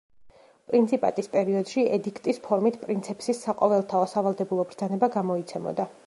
[0.69, 5.87] პრინციპატის პერიოდში ედიქტის ფორმით პრინცეფსის საყოველთაო სავალდებულო ბრძანება გამოიცემოდა.